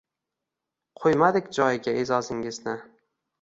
[1.03, 2.77] Qo’ymadik joyiga e’zozingizni